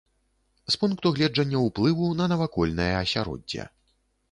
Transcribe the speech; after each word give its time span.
З 0.75 0.79
пункту 0.83 1.11
гледжання 1.19 1.61
ўплыву 1.67 2.09
на 2.23 2.29
навакольнае 2.33 2.91
асяроддзе. 3.03 3.71